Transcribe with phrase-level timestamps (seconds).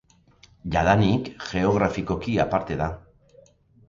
[0.75, 2.89] Jadanik, geografikoki, aparte da.